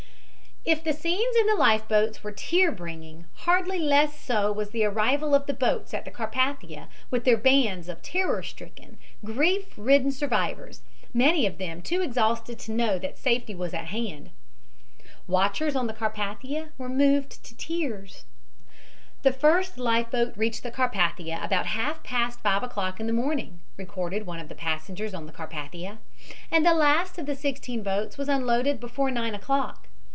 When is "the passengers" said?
24.47-25.15